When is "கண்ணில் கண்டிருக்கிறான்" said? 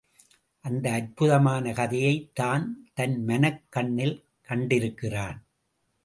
3.69-5.37